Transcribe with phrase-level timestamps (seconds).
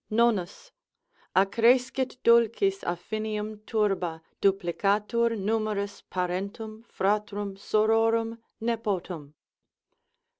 [0.11, 0.71] —9.
[1.35, 9.35] Accrescit dulcis affinium turba, duplicatur numerus parentum, fratrum, sororum, nepotum.